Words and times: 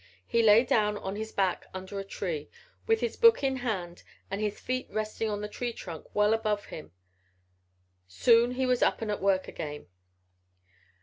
He 0.25 0.41
lay 0.41 0.63
down 0.63 0.97
on 0.97 1.15
his 1.15 1.31
back 1.31 1.67
under 1.75 1.99
a 1.99 2.03
tree 2.03 2.49
with 2.87 3.01
his 3.01 3.15
book 3.15 3.43
in 3.43 3.57
hand 3.57 4.01
and 4.31 4.41
his 4.41 4.59
feet 4.59 4.87
resting 4.89 5.29
on 5.29 5.41
the 5.41 5.47
tree 5.47 5.71
trunk 5.71 6.07
well 6.15 6.33
above 6.33 6.65
him. 6.73 6.91
Soon 8.07 8.53
he 8.53 8.65
was 8.65 8.81
up 8.81 9.03
and 9.03 9.11
at 9.11 9.21
work 9.21 9.47
again. 9.47 9.89